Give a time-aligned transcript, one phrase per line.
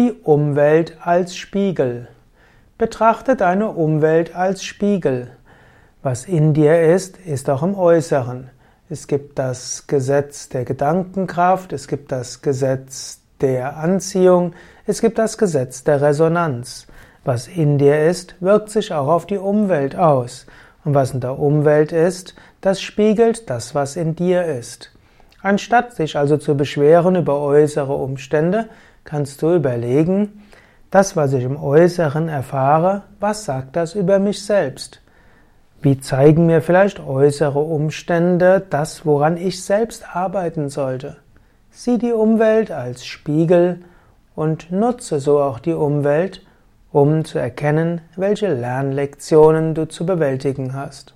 [0.00, 2.08] Die Umwelt als Spiegel.
[2.78, 5.32] Betrachte deine Umwelt als Spiegel.
[6.02, 8.48] Was in dir ist, ist auch im Äußeren.
[8.88, 14.54] Es gibt das Gesetz der Gedankenkraft, es gibt das Gesetz der Anziehung,
[14.86, 16.86] es gibt das Gesetz der Resonanz.
[17.22, 20.46] Was in dir ist, wirkt sich auch auf die Umwelt aus.
[20.82, 24.92] Und was in der Umwelt ist, das spiegelt das, was in dir ist.
[25.42, 28.70] Anstatt sich also zu beschweren über äußere Umstände,
[29.04, 30.42] kannst du überlegen,
[30.90, 35.00] das, was ich im Äußeren erfahre, was sagt das über mich selbst?
[35.82, 41.16] Wie zeigen mir vielleicht äußere Umstände das, woran ich selbst arbeiten sollte?
[41.70, 43.82] Sieh die Umwelt als Spiegel
[44.34, 46.44] und nutze so auch die Umwelt,
[46.92, 51.14] um zu erkennen, welche Lernlektionen du zu bewältigen hast.